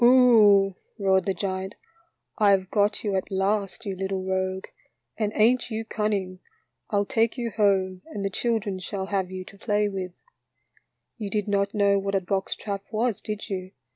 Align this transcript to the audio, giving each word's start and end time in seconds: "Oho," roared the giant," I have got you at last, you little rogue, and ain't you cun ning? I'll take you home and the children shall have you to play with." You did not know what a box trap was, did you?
"Oho," 0.03 0.75
roared 0.97 1.27
the 1.27 1.33
giant," 1.35 1.75
I 2.39 2.49
have 2.49 2.71
got 2.71 3.03
you 3.03 3.15
at 3.15 3.29
last, 3.29 3.85
you 3.85 3.95
little 3.95 4.23
rogue, 4.23 4.65
and 5.15 5.31
ain't 5.35 5.69
you 5.69 5.85
cun 5.85 6.09
ning? 6.09 6.39
I'll 6.89 7.05
take 7.05 7.37
you 7.37 7.51
home 7.51 8.01
and 8.07 8.25
the 8.25 8.31
children 8.31 8.79
shall 8.79 9.05
have 9.13 9.29
you 9.29 9.45
to 9.45 9.59
play 9.59 9.87
with." 9.89 10.13
You 11.19 11.29
did 11.29 11.47
not 11.47 11.75
know 11.75 11.99
what 11.99 12.15
a 12.15 12.19
box 12.19 12.55
trap 12.55 12.81
was, 12.89 13.21
did 13.21 13.47
you? 13.47 13.73